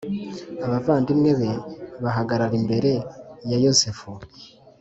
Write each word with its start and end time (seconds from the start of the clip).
Abavandimwe 0.65 1.31
be 1.39 1.51
bahagarara 2.03 2.55
imbere 2.61 2.91
ya 3.49 3.57
Yosefu 3.65 4.09